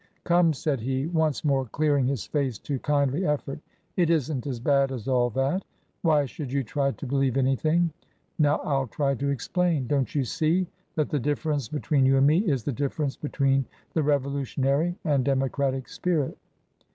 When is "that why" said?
5.29-6.25